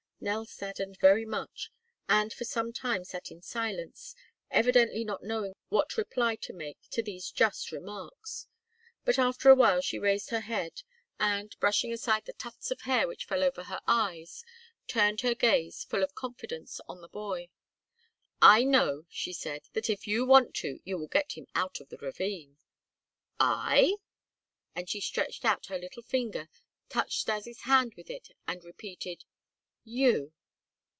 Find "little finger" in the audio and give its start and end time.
25.79-26.47